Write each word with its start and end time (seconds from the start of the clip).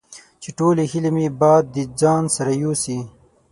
چې 0.41 0.49
ټولې 0.57 0.83
هیلې 0.91 1.11
مې 1.15 1.27
باد 1.41 1.63
د 1.75 1.77
ځان 1.99 2.23
سره 2.35 2.51
یوسي 2.63 2.99